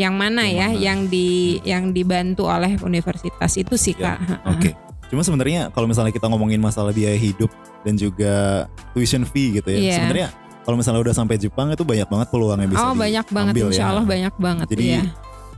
[0.00, 0.80] yang mana Yang ya, mana.
[0.80, 1.28] yang di
[1.60, 4.40] yang dibantu oleh universitas itu sih Ya, kak.
[4.56, 4.70] Oke.
[5.06, 7.48] Cuma sebenarnya kalau misalnya kita ngomongin masalah biaya hidup
[7.82, 9.94] dan juga tuition fee gitu ya, Iya.
[9.96, 10.28] sebenarnya
[10.62, 13.70] kalau misalnya udah sampai Jepang itu banyak banget peluang yang bisa oh banyak banget, diambil
[13.70, 13.88] insya ya.
[13.88, 15.02] Allah banyak banget Jadi ya.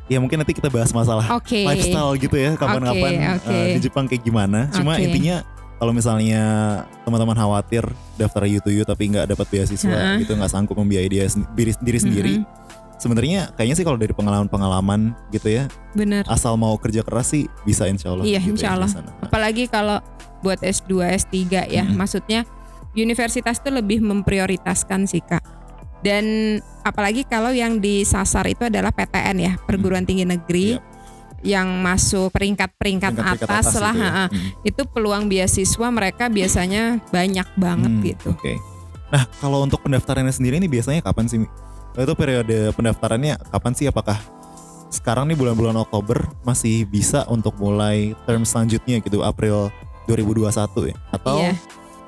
[0.07, 1.65] ya mungkin nanti kita bahas masalah Oke.
[1.65, 3.57] lifestyle gitu ya kapan-kapan Oke, oke.
[3.57, 4.69] eh, di Jepang kayak gimana.
[4.69, 5.09] Cuma Oke.
[5.09, 5.41] intinya
[5.79, 6.43] kalau misalnya
[7.07, 7.87] teman-teman khawatir
[8.19, 10.27] daftar U2U tapi nggak dapat beasiswa Heeh.
[10.27, 11.25] gitu nggak sanggup membiayai dia
[11.57, 12.35] diri, diri sendiri.
[12.99, 16.27] Sebenarnya kayaknya sih kalau dari pengalaman-pengalaman gitu ya, Bener.
[16.27, 18.27] asal mau kerja keras sih bisa insya Allah.
[18.27, 18.91] Iya, gitu insya ya di Allah.
[18.91, 19.11] sana.
[19.23, 20.03] Apalagi kalau
[20.39, 21.35] buat S2, S3
[21.65, 21.95] ya, Mm-mm.
[21.95, 22.43] maksudnya
[22.93, 25.47] universitas itu lebih memprioritaskan sih kak.
[25.99, 26.25] Dan
[26.83, 30.75] apalagi kalau yang disasar itu adalah PTN ya, perguruan tinggi negeri.
[30.75, 30.87] Yap.
[31.39, 34.11] Yang masuk peringkat-peringkat atas, atas lah, itu ya.
[34.27, 34.51] Hmm.
[34.67, 38.29] itu peluang beasiswa mereka biasanya banyak banget Hmm, gitu.
[38.35, 38.59] Oke.
[39.09, 41.39] Nah, kalau untuk pendaftarannya sendiri ini biasanya kapan sih?
[41.39, 41.47] Mi?
[41.99, 43.91] Itu periode pendaftarannya kapan sih?
[43.91, 44.19] Apakah
[44.89, 49.75] sekarang nih bulan-bulan Oktober masih bisa untuk mulai term selanjutnya gitu April
[50.07, 50.97] 2021 ya?
[51.11, 51.59] Atau Iya.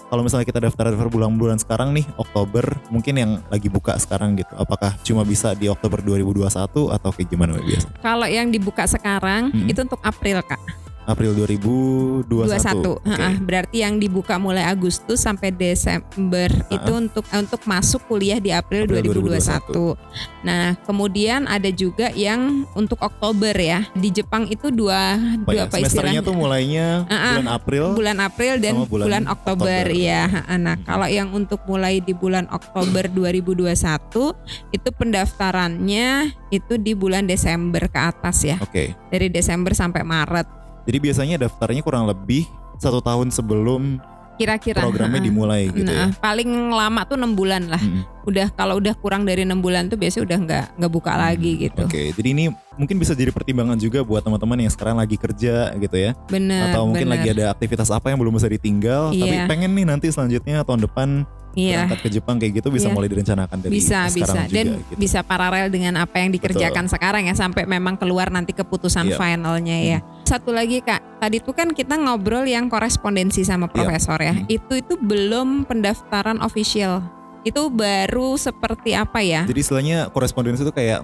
[0.06, 4.54] kalau misalnya kita daftar daftar bulan-bulan sekarang nih Oktober mungkin yang lagi buka sekarang gitu.
[4.54, 7.90] Apakah cuma bisa di Oktober 2021 atau kayak gimana biasa?
[7.98, 9.68] Kalau yang dibuka sekarang Mm-mm.
[9.68, 10.79] itu untuk April kak.
[11.10, 12.30] April 2021.
[12.30, 12.96] 21.
[12.96, 13.10] Oke.
[13.10, 18.86] Heeh, berarti yang dibuka mulai Agustus sampai Desember itu untuk untuk masuk kuliah di April,
[18.86, 19.98] April 2021.
[20.40, 23.84] Nah, kemudian ada juga yang untuk Oktober ya.
[23.92, 25.62] Di Jepang itu dua Apa dua ya?
[25.66, 26.20] apa Semesternya istilahnya?
[26.22, 27.34] tuh mulainya Ah, ah.
[27.34, 27.84] bulan April.
[27.92, 29.86] bulan April dan bulan bulan, Oktober, Oktober.
[29.92, 30.22] ya.
[30.56, 30.86] Nah, Mhm.
[30.86, 34.32] kalau yang untuk mulai di bulan Oktober 2021
[34.70, 36.08] itu pendaftarannya
[36.50, 38.56] itu di bulan Desember ke atas ya.
[38.60, 38.94] Oke.
[39.08, 40.59] Dari Desember sampai Maret.
[40.88, 42.48] Jadi biasanya daftarnya kurang lebih
[42.80, 44.00] satu tahun sebelum
[44.40, 46.16] Kira-kira programnya dimulai gitu nah, ya.
[46.16, 47.76] paling lama tuh enam bulan lah.
[47.76, 48.19] Mm-mm.
[48.22, 51.82] Udah kalau udah kurang dari enam bulan tuh biasanya udah nggak nggak buka lagi gitu.
[51.84, 52.44] Oke, jadi ini
[52.76, 56.72] mungkin bisa jadi pertimbangan juga buat teman-teman yang sekarang lagi kerja gitu ya, Bener.
[56.72, 57.16] atau mungkin bener.
[57.20, 59.44] lagi ada aktivitas apa yang belum bisa ditinggal, tapi Iya.
[59.48, 61.08] pengen nih nanti selanjutnya tahun depan
[61.50, 61.82] Iya.
[61.82, 62.94] berangkat ke Jepang kayak gitu bisa Iya.
[62.94, 64.94] mulai direncanakan dari Bisa bisa sekarang juga dan gitu.
[64.96, 69.18] bisa paralel dengan apa yang dikerjakan sekarang ya sampai memang keluar nanti keputusan Iya.
[69.18, 69.98] finalnya ya.
[70.22, 73.74] Satu lagi Kak, tadi tuh kan kita ngobrol yang korespondensi sama Iya.
[73.74, 74.30] profesor ya.
[74.38, 74.46] Hmm.
[74.46, 77.02] Itu itu belum pendaftaran official.
[77.40, 79.48] Itu baru seperti apa ya?
[79.48, 81.00] Jadi istilahnya korespondensi itu kayak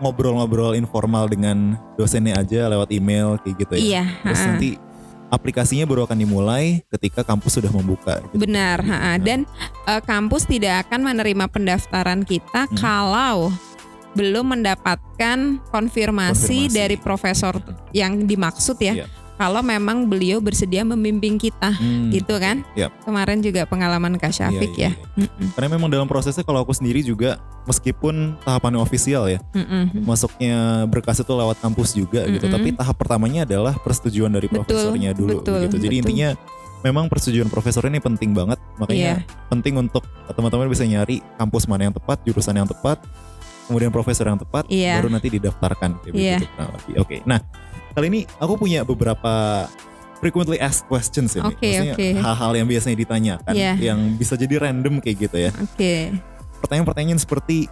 [0.00, 3.80] ngobrol-ngobrol informal dengan dosennya aja lewat email kayak gitu ya.
[3.80, 4.70] Iya, Terus nanti
[5.28, 8.18] aplikasinya baru akan dimulai ketika kampus sudah membuka.
[8.24, 8.40] Gitu.
[8.40, 9.20] Benar, ha-ha.
[9.20, 9.44] dan
[9.86, 12.76] eh, kampus tidak akan menerima pendaftaran kita Hmm.
[12.78, 13.52] kalau
[14.10, 15.38] belum mendapatkan
[15.70, 16.74] konfirmasi, Konfirmasi.
[16.74, 17.54] dari profesor
[17.94, 19.04] yang dimaksud ya.
[19.04, 19.06] Iya.
[19.40, 22.12] Kalau memang beliau bersedia membimbing kita, Hmm.
[22.12, 22.60] gitu kan?
[22.76, 22.92] Yap.
[23.08, 25.24] Kemarin juga pengalaman Kak Syafiq Iya, iya, ya.
[25.24, 25.48] iya.
[25.56, 30.04] Karena memang dalam prosesnya kalau aku sendiri juga meskipun tahapannya ofisial ya, mm-mm.
[30.04, 32.52] masuknya berkas itu lewat kampus juga gitu.
[32.52, 35.76] Tapi tahap pertamanya adalah persetujuan dari Betul, profesornya dulu betul, gitu.
[35.80, 36.02] Jadi betul.
[36.04, 36.28] intinya
[36.84, 38.60] memang persetujuan profesor ini penting banget.
[38.76, 39.48] Makanya Iya.
[39.48, 43.00] penting untuk teman-teman bisa nyari kampus mana yang tepat, jurusan yang tepat,
[43.64, 45.00] kemudian profesor yang tepat, Iya.
[45.00, 46.36] baru nanti didaftarkan kayak Iya.
[46.36, 46.94] begitu kurang lebih.
[47.00, 47.16] Oke.
[47.24, 47.40] Nah,
[47.90, 49.66] kali ini aku punya beberapa
[50.18, 51.44] frequently asked questions ini.
[51.44, 52.08] Oke, Maksudnya oke.
[52.20, 53.72] hal-hal yang biasanya ditanyakan Iya.
[53.80, 56.12] yang bisa jadi random kayak gitu ya Oke.
[56.60, 57.66] pertanyaan-pertanyaan seperti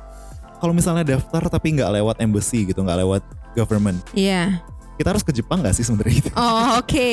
[0.57, 3.23] kalau misalnya daftar tapi nggak lewat embassy gitu, nggak lewat
[3.55, 4.59] government, Iya.
[4.97, 6.35] kita harus ke Jepang nggak sih sebenarnya gitu?
[6.35, 7.11] Oh, oke.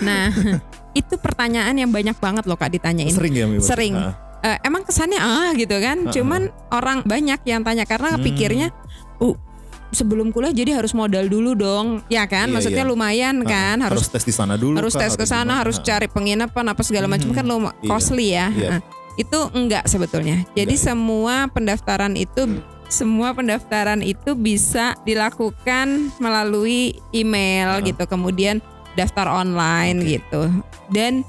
[0.00, 0.34] Nah,
[0.98, 3.14] itu pertanyaan yang banyak banget loh Kak ditanyain.
[3.14, 3.62] Sering ya, Mi?
[3.62, 3.94] Sering.
[3.94, 6.04] Nah, Eh, emang kesannya ah gitu kan.
[6.04, 8.20] Ah, Cuman orang banyak yang tanya karena Hmm.
[8.20, 8.68] pikirnya
[9.16, 9.32] uh
[9.92, 12.00] sebelum kuliah jadi harus modal dulu dong.
[12.08, 12.48] Ya kan?
[12.48, 12.90] Iya, Maksudnya iya.
[12.90, 16.06] lumayan kan harus, harus tes di sana dulu, harus kah, tes ke sana, harus cari
[16.08, 17.70] penginapan apa segala macam kan lo Iya.
[17.86, 18.48] costly ya.
[18.54, 18.70] Iya.
[18.78, 18.80] Heeh.
[19.14, 20.42] Itu enggak sebetulnya.
[20.54, 20.86] Jadi Enggak ya?
[20.90, 22.42] semua pendaftaran itu
[22.90, 27.94] semua pendaftaran itu bisa dilakukan melalui email Heeh.
[27.94, 28.04] gitu.
[28.06, 28.58] Kemudian
[28.94, 30.08] daftar online Oke.
[30.18, 30.42] gitu.
[30.90, 31.22] Dan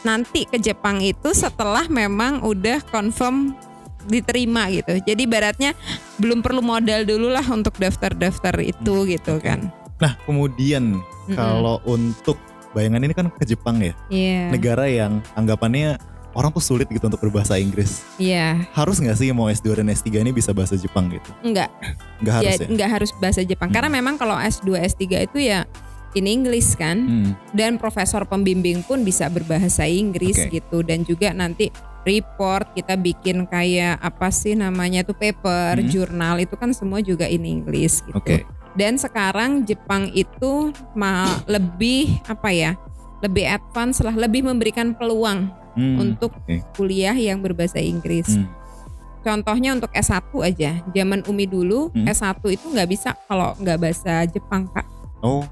[0.00, 3.58] nanti ke Jepang itu setelah memang udah confirm
[4.06, 4.98] diterima gitu.
[5.02, 5.74] Jadi baratnya
[6.16, 9.44] belum perlu modal dulu lah untuk daftar-daftar itu gitu Hmm, oke.
[9.44, 9.60] kan.
[9.96, 11.34] Nah, kemudian Mm-mm.
[11.34, 12.36] kalau untuk
[12.70, 14.52] bayangan ini kan ke Jepang ya, Iya.
[14.52, 15.96] negara yang anggapannya
[16.32, 18.04] orang tuh sulit gitu untuk berbahasa Inggris.
[18.16, 18.68] Iya.
[18.70, 21.32] Harus nggak sih mau S2 dan S3 ini bisa bahasa Jepang gitu?
[21.40, 21.72] Enggak.
[22.20, 22.68] Nggak harus ya, ya?
[22.68, 23.68] nggak harus bahasa Jepang.
[23.68, 23.76] Hmm.
[23.80, 25.64] Karena memang kalau S2, S3 itu ya
[26.12, 26.96] in English kan.
[27.00, 30.60] Hmm, Dan profesor pembimbing pun bisa berbahasa Inggris Oke.
[30.60, 30.80] gitu.
[30.80, 31.72] Dan juga nanti
[32.06, 35.90] report kita bikin kayak apa sih namanya tuh paper, Hmm.
[35.90, 38.14] jurnal itu kan semua juga in English gitu.
[38.14, 38.46] Oke.
[38.72, 42.72] Dan sekarang Jepang itu ma- lebih apa ya?
[43.18, 46.62] Lebih advance lah, lebih memberikan peluang Hmm, untuk oke.
[46.72, 48.30] kuliah yang berbahasa Inggris.
[48.30, 48.46] Hmm,
[49.20, 52.06] Contohnya untuk S1 aja, zaman Umi dulu Hmm.
[52.06, 54.86] S1 itu nggak bisa kalau nggak bahasa Jepang kak.
[55.18, 55.42] Oh,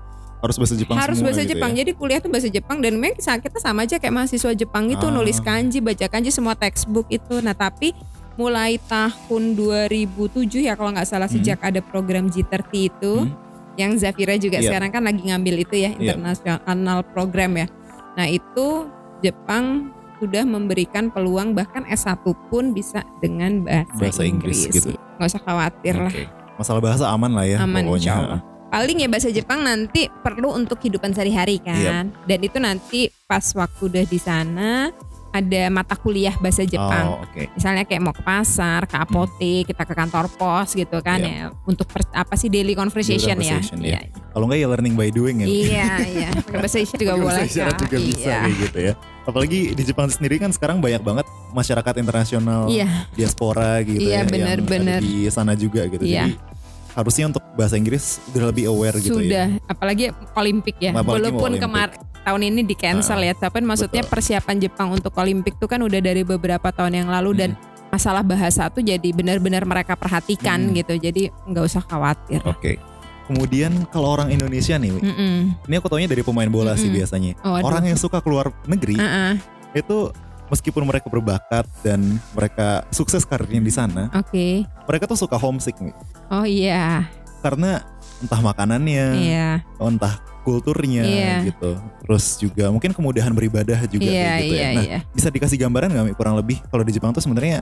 [0.44, 1.70] harus bahasa Jepang Harus semua bahasa gitu Jepang.
[1.72, 1.76] ya?
[1.80, 5.12] Jadi kuliah tuh bahasa Jepang dan memang kita sama aja kayak mahasiswa Jepang itu Ah.
[5.12, 7.40] nulis kanji, baca kanji semua textbook itu.
[7.40, 7.96] Nah tapi
[8.34, 11.38] mulai tahun 2007 ya kalau nggak salah Hmm.
[11.38, 13.32] sejak ada program G30 itu, Hmm.
[13.74, 14.68] yang Zafira juga Iya.
[14.68, 16.14] sekarang kan lagi ngambil itu ya Iya.
[16.14, 17.66] internasional program ya.
[18.14, 24.94] Nah itu Jepang sudah memberikan peluang bahkan S1 pun bisa dengan bahasa, Bahasa Inggris gitu.
[25.16, 26.12] Nggak usah khawatir lah.
[26.12, 26.24] Oke.
[26.54, 27.98] Masalah bahasa aman lah ya Aman, pokoknya.
[27.98, 28.40] insya Allah.
[28.74, 32.10] Paling ya bahasa Jepang nanti perlu untuk kehidupan sehari-hari kan.
[32.26, 34.90] Dan itu nanti pas waktu udah di sana
[35.30, 37.06] ada mata kuliah bahasa Jepang.
[37.06, 37.54] Oh, oke.
[37.54, 41.50] Misalnya kayak mau ke pasar, ke apotek, kita ke kantor pos gitu kan Iya.
[41.50, 41.66] ya.
[41.66, 43.98] Untuk per- apa sih daily conversation, conversation, ya.
[43.98, 44.10] iya.
[44.30, 45.46] Kalau enggak ya learning by doing ya.
[45.46, 46.28] Iya, iya.
[46.34, 47.26] Pakai bahasa isyarat juga boleh.
[47.30, 48.38] bahasa isyarat juga bisa Iya.
[48.42, 48.92] kayak gitu ya.
[49.24, 54.22] Apalagi di Jepang sendiri kan sekarang banyak banget masyarakat internasional Iya, diaspora gitu Iya, ya
[54.24, 54.98] bener, yang bener.
[54.98, 56.02] di sana juga gitu.
[56.02, 56.30] Iya.
[56.30, 56.53] Jadi
[56.94, 59.50] harusnya untuk bahasa Inggris udah lebih aware gitu sudah.
[59.50, 59.62] ya.
[59.66, 60.94] Apalagi Olimpik ya.
[60.94, 64.12] Apalagi Walaupun kemarin tahun ini di cancel Ah, ya, tapi maksudnya betul.
[64.14, 67.50] persiapan Jepang untuk Olimpik tuh kan udah dari beberapa tahun yang lalu dan
[67.90, 70.74] masalah bahasa tuh jadi benar-benar mereka perhatikan Hmm.
[70.74, 70.94] gitu.
[70.96, 72.40] Jadi nggak usah khawatir.
[72.44, 72.78] Oke.
[73.24, 75.36] Kemudian kalau orang Indonesia nih, Wi, Mm-mm.
[75.64, 76.98] ini aku taunya dari pemain bola sih Mm-mm.
[77.00, 77.32] biasanya.
[77.40, 77.72] Oh, aduh.
[77.72, 79.32] Orang yang suka keluar negeri Ah, ah.
[79.72, 80.12] itu
[80.54, 84.62] meskipun mereka berbakat dan mereka sukses karirnya di sana, Oke.
[84.86, 85.94] mereka tuh suka homesick nih.
[86.30, 87.10] Oh iya,
[87.42, 87.82] Karena
[88.22, 91.34] entah makanannya, iya, entah kulturnya Iya.
[91.50, 91.76] gitu.
[92.06, 94.70] Terus juga mungkin kemudahan beribadah juga iya, kayak gitu iya, ya.
[94.72, 94.98] Nah, iya.
[95.12, 97.60] bisa dikasih gambaran nggak kurang lebih kalau di Jepang tuh sebenarnya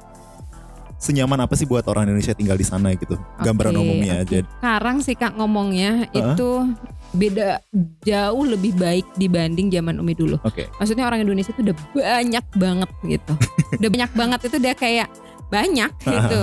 [1.03, 3.19] senyaman apa sih buat orang Indonesia tinggal di sana gitu?
[3.43, 4.47] Gambaran Oke, umumnya aja.
[4.47, 6.51] Sekarang sih kak ngomongnya itu
[7.13, 7.59] beda
[8.07, 10.39] jauh lebih baik dibanding zaman Umi dulu.
[10.47, 10.71] Oke.
[10.79, 13.33] Maksudnya orang Indonesia itu udah banyak banget gitu.
[13.83, 15.09] udah banyak banget itu udah kayak
[15.51, 16.43] banyak gitu.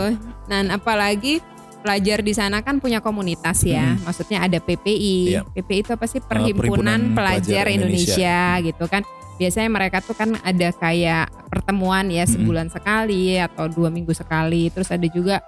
[0.51, 1.39] Dan apalagi
[1.79, 3.95] pelajar di sana kan punya komunitas ya.
[3.95, 4.03] Hmm.
[4.03, 5.39] Maksudnya ada PPI.
[5.39, 5.41] Iya.
[5.55, 6.19] PPI itu apa sih?
[6.19, 8.39] Perhimpunan Perhimpunan, Pelajar Pelajar Indonesia.
[8.59, 9.01] gitu kan.
[9.39, 14.67] Biasanya mereka tuh kan ada kayak pertemuan ya sebulan sekali atau dua minggu sekali.
[14.67, 15.39] Terus ada juga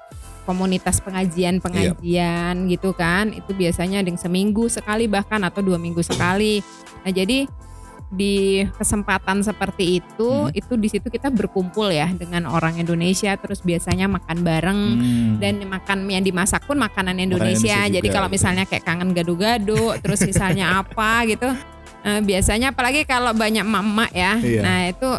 [0.48, 3.36] komunitas pengajian-pengajian gitu kan.
[3.36, 6.64] Itu biasanya ada yang seminggu sekali bahkan atau dua minggu sekali.
[7.04, 7.46] Nah jadi
[8.12, 10.52] di kesempatan seperti itu, Hmm.
[10.52, 13.40] itu di situ kita berkumpul ya dengan orang Indonesia.
[13.40, 15.32] Terus biasanya makan bareng Hmm.
[15.40, 17.88] dan makan yang dimasak pun makanan Indonesia.
[17.88, 21.56] Indonesia Jadi juga, kalau misalnya kayak kangen gado-gado, terus misalnya apa gitu,
[22.02, 24.62] eh, biasanya apalagi kalau banyak mama ya, Iya.
[24.62, 25.10] nah itu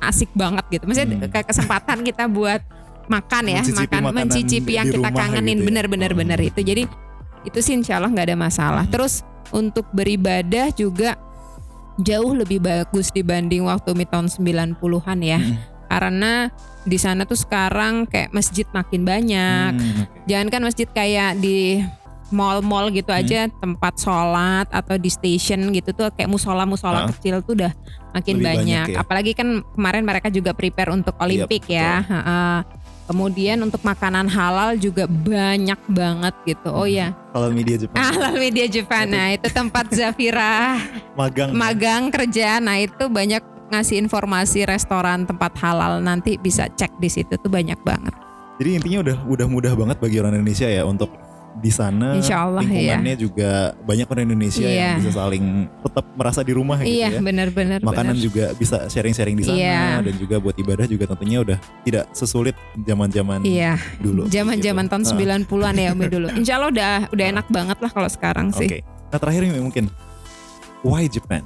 [0.00, 0.84] asik banget gitu.
[0.88, 1.28] Maksudnya Hmm.
[1.28, 2.60] kayak kesempatan kita buat
[3.06, 5.66] makan ya, Mencicipi makan mencicipi yang kita kangenin, gitu ya.
[5.66, 6.60] bener-bener bener itu.
[6.60, 6.82] Jadi
[7.42, 8.84] itu sih insya Allah nggak ada masalah.
[8.86, 8.92] Hmm.
[8.92, 11.18] Terus untuk beribadah juga
[11.98, 15.36] jauh lebih bagus dibanding waktu mi tahun 90-an ya.
[15.36, 15.58] Hmm.
[15.90, 16.48] Karena
[16.80, 19.72] di sana tuh sekarang kayak masjid makin banyak.
[19.74, 20.06] Hmm.
[20.24, 21.82] Jangan kan masjid kayak di
[22.30, 23.20] mall-mall gitu Hmm.
[23.20, 27.08] aja tempat sholat atau di station gitu tuh kayak musola-musola Ah.
[27.10, 27.72] kecil tuh udah
[28.10, 28.86] makin Lebih banyak banyak.
[28.88, 28.98] ya.
[28.98, 31.76] Apalagi kan kemarin mereka juga prepare untuk Olimpik betul.
[31.76, 31.92] ya.
[32.00, 32.58] Heeh.
[33.04, 36.70] Kemudian untuk makanan halal juga banyak banget gitu.
[36.70, 39.06] Oh ya, Kalau media Jepang halal media Jepang.
[39.06, 40.78] Nah itu tempat Zafira
[41.18, 41.50] magang.
[41.50, 42.58] magang kerja.
[42.58, 47.78] Nah itu banyak ngasih informasi restoran tempat halal nanti bisa cek di situ tuh banyak
[47.80, 48.14] banget.
[48.58, 51.10] Jadi intinya udah udah mudah banget bagi orang Indonesia ya untuk
[51.52, 54.70] di sana Insya Allah, lingkungannya juga banyak orang Indonesia Iya.
[54.72, 55.44] yang bisa saling
[55.82, 57.20] tetap merasa di rumah gitu iya ya.
[57.20, 57.78] benar-benar.
[57.82, 58.22] Makanan benar.
[58.22, 59.82] juga bisa sharing-sharing di sana Iya.
[60.00, 64.24] dan juga buat ibadah juga tentunya udah tidak sesulit zaman-zaman Iya, dulu.
[64.26, 64.92] zaman-zaman gitu.
[64.94, 66.26] tahun Ah, 90-an ya Umi dulu.
[66.38, 68.58] Insya Allah udah udah enak banget lah kalau sekarang Oke.
[68.60, 68.68] sih.
[69.10, 69.84] Nah terakhir ini mungkin
[70.80, 71.42] why Japan?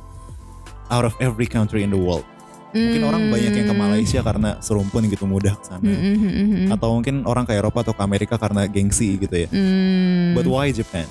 [0.92, 2.28] Out of every country in the world.
[2.74, 5.78] Mungkin orang banyak yang ke Malaysia karena serumpun gitu mudah ke sana.
[5.78, 6.74] Hmm, hmm, hmm, hmm.
[6.74, 9.48] Atau mungkin orang ke Eropa atau ke Amerika karena gengsi gitu ya.
[9.48, 10.34] Hmm.
[10.34, 11.06] But why Japan?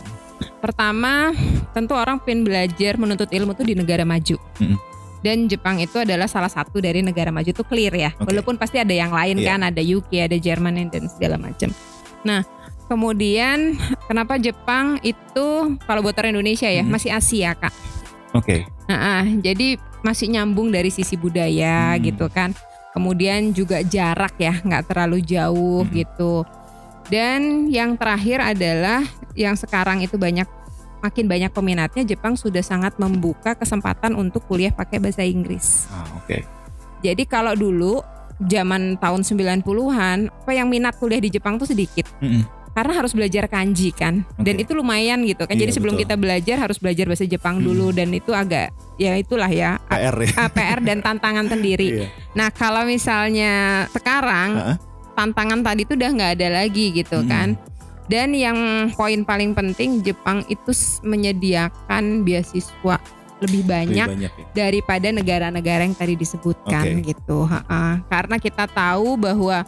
[0.60, 1.32] Pertama,
[1.72, 4.36] tentu orang pengen belajar menuntut ilmu tuh di negara maju.
[4.60, 4.76] Mm-mm.
[5.24, 8.12] Dan Jepang itu adalah salah satu dari negara maju itu clear ya.
[8.20, 8.28] Oke.
[8.28, 9.56] Walaupun pasti ada yang lain Iya.
[9.56, 11.72] kan, ada UK, ada Jerman dan segala macam.
[12.28, 12.44] Nah,
[12.92, 15.48] kemudian kenapa Jepang itu
[15.88, 16.92] kalau buat orang Indonesia ya Mhm.
[16.92, 17.72] masih Asia kak.
[18.36, 18.68] Oke.
[18.92, 22.04] Nah, ah, jadi masih nyambung dari sisi budaya Hmm.
[22.04, 22.52] gitu kan.
[22.94, 25.92] Kemudian juga jarak ya, nggak terlalu jauh Hmm.
[25.92, 26.46] gitu.
[27.08, 29.02] Dan yang terakhir adalah
[29.34, 30.46] yang sekarang itu banyak
[31.00, 35.90] makin banyak peminatnya Jepang sudah sangat membuka kesempatan untuk kuliah pakai bahasa Inggris.
[35.92, 36.48] Ah, oke.
[37.04, 38.00] Jadi kalau dulu
[38.40, 42.44] zaman tahun 90-an apa yang minat kuliah di Jepang tuh sedikit Mm-mm.
[42.74, 44.66] Karena harus belajar kanji kan dan Oke.
[44.66, 46.04] itu lumayan gitu kan Iya, jadi sebelum betul.
[46.04, 47.66] kita belajar harus belajar bahasa Jepang Hmm.
[47.66, 50.34] dulu dan itu agak ya itulah ya PR ya.
[50.44, 51.88] APR dan tantangan sendiri.
[52.02, 52.08] Iya.
[52.34, 53.54] Nah kalau misalnya
[53.90, 54.78] sekarang Ah,
[55.14, 57.30] tantangan tadi itu udah nggak ada lagi gitu Mm-mm.
[57.30, 57.50] kan.
[58.04, 58.58] Dan yang
[58.92, 62.98] poin paling penting Jepang itu menyediakan beasiswa
[63.40, 64.46] lebih lebih banyak banyak ya.
[64.54, 67.12] daripada negara-negara yang tadi disebutkan Oke.
[67.12, 67.44] gitu.
[67.44, 68.00] Ha-ha.
[68.08, 69.64] Karena kita tahu bahwa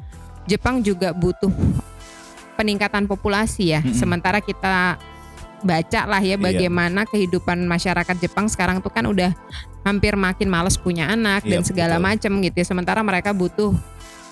[0.45, 1.51] Jepang juga butuh
[2.55, 3.79] peningkatan populasi ya.
[3.79, 3.93] Mm-mm.
[3.93, 4.97] Sementara kita
[5.61, 6.37] baca lah ya Iya.
[6.37, 9.33] bagaimana kehidupan masyarakat Jepang sekarang tuh kan udah
[9.81, 12.65] hampir makin males punya anak Iya, dan segala macam gitu ya.
[12.65, 13.73] Sementara mereka butuh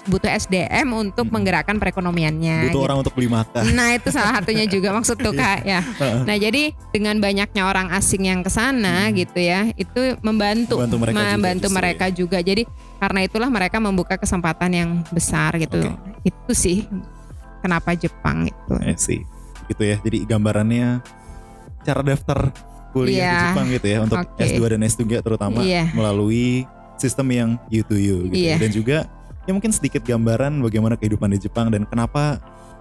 [0.03, 1.31] butuh SDM untuk Mm-mm.
[1.31, 2.67] menggerakkan perekonomiannya.
[2.67, 2.83] Butuh gitu.
[2.83, 3.63] orang untuk beli makan.
[3.71, 5.79] Nah itu salah satunya juga maksud tuh kak ya.
[6.27, 9.15] Nah jadi dengan banyaknya orang asing yang ke sana Hmm.
[9.15, 12.37] gitu ya, itu membantu Membantu mereka juga membantu justru mereka juga.
[12.43, 12.63] Jadi
[12.99, 15.79] karena itulah mereka membuka kesempatan yang besar gitu.
[15.79, 15.95] Oke.
[16.27, 16.83] Itu sih
[17.63, 18.73] kenapa Jepang itu.
[18.83, 19.23] Eh sih,
[19.65, 19.95] gitu ya.
[19.97, 20.99] Jadi gambarannya
[21.81, 22.51] cara daftar
[22.91, 23.31] kuliah Iya.
[23.31, 24.43] di Jepang gitu ya untuk Oke.
[24.43, 25.83] S2 dan S3 terutama Iya.
[25.91, 28.35] melalui sistem yang you to you gitu.
[28.37, 28.53] ya.
[28.53, 28.55] Iya.
[28.59, 28.97] Dan juga
[29.43, 32.37] ya mungkin sedikit gambaran bagaimana kehidupan di Jepang dan kenapa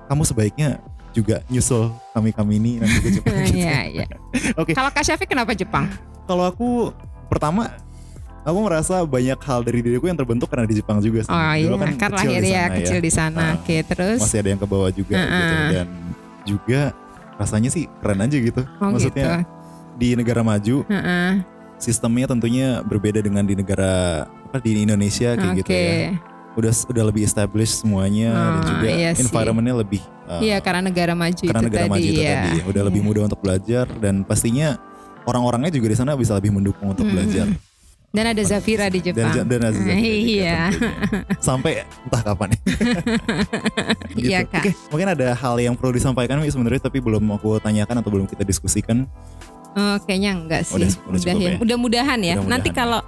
[0.06, 0.78] kamu sebaiknya
[1.12, 3.56] juga nyusul kami-kami ini dan juga Jepang gitu.
[3.58, 4.06] Iya iya.
[4.60, 4.72] Oke.
[4.72, 5.88] Kalau Kak Syafiq kenapa Jepang?
[6.24, 6.92] Kalau aku
[7.26, 7.72] pertama
[8.42, 11.30] aku merasa banyak hal dari diriku yang terbentuk karena di Jepang juga sih.
[11.30, 13.40] Oh iya, Dulu kan, kecil lahir di ya sana kecil di sana.
[13.40, 13.52] Ah.
[13.56, 14.18] Oke terus.
[14.18, 15.70] masih ada yang ke bawah juga gitu Heeh.
[15.72, 15.86] dan
[16.42, 16.80] juga
[17.34, 18.62] rasanya sih keren aja gitu.
[18.78, 19.48] Oh Maksudnya gitu.
[19.94, 21.30] di negara maju Heeh.
[21.76, 25.58] sistemnya tentunya berbeda dengan di negara apa di Indonesia kayak Oke.
[25.62, 26.12] gitu ya.
[26.52, 31.16] Udah udah lebih established semuanya dan Oh, juga iya environmentnya lebih uh, Iya karena negara
[31.16, 32.34] maju karena itu negara tadi maju itu ya.
[32.36, 33.08] tadi udah lebih Iya.
[33.08, 34.76] mudah untuk belajar dan pastinya
[35.24, 37.16] orang-orangnya juga di sana bisa lebih mendukung untuk Mm-mm.
[37.16, 37.46] belajar.
[38.12, 39.48] Dan ada Zafira di Dan, Jepang.
[39.48, 40.60] dan ada Zafira juga Iya.
[41.40, 42.48] Sampai entah kapan.
[44.12, 44.28] Gitu.
[44.28, 44.60] Iya kak.
[44.60, 48.44] Oke, mungkin ada hal yang perlu disampaikan sebenarnya tapi belum aku tanyakan atau belum kita
[48.44, 49.08] diskusikan.
[49.72, 50.76] Oh, kayaknya enggak sih.
[50.76, 51.48] Udah- udah cukup ya.
[51.48, 51.56] ya?
[51.56, 52.34] Mudah-mudahan ya.
[52.36, 52.74] Mudah-mudahan Nanti ya.
[52.76, 53.00] kalau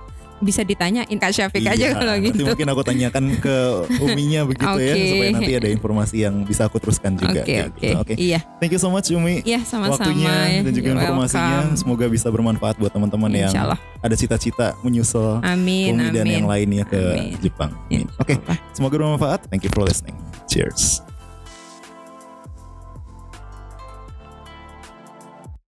[0.45, 2.45] bisa ditanyain Kak Syafiq aja Iya, kalau nanti gitu.
[2.45, 3.57] mungkin aku tanyakan ke
[3.99, 5.09] Uminya begitu ya Oke.
[5.11, 7.41] supaya nanti ada informasi yang bisa aku teruskan juga.
[7.41, 7.81] Oke kayak oke.
[7.81, 7.97] gitu.
[7.97, 8.15] Oke.
[8.21, 8.41] Iya.
[8.61, 9.41] Thank you so much Umi.
[9.43, 10.05] Iya sama-sama.
[10.05, 11.81] Waktunya dan juga You're informasinya welcome.
[11.81, 13.53] semoga bisa bermanfaat buat teman-teman yang
[14.05, 15.97] ada cita-cita menyusul Amin.
[15.97, 16.35] Umi dan amin.
[16.37, 17.41] yang lainnya ke Amin.
[17.41, 17.73] Jepang.
[17.89, 18.57] Insya Oke, Allah.
[18.71, 19.49] semoga bermanfaat.
[19.49, 20.15] Thank you for listening.
[20.45, 21.14] Cheers.